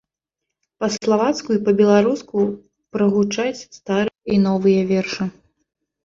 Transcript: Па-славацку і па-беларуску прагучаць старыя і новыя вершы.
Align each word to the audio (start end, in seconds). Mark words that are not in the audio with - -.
Па-славацку 0.83 1.49
і 1.57 1.59
па-беларуску 1.67 2.35
прагучаць 2.97 3.59
старыя 3.77 4.23
і 4.37 4.39
новыя 4.47 4.81
вершы. 4.93 5.29